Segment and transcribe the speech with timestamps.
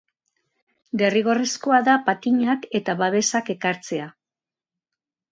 [1.01, 4.07] Derrigorrezkoa da patinak eta babesak ekartzea.